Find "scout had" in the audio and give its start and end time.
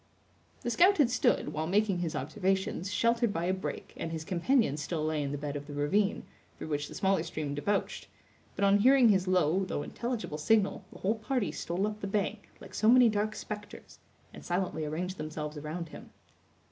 0.71-1.11